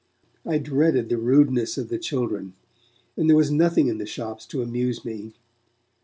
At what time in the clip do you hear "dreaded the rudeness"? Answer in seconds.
0.57-1.77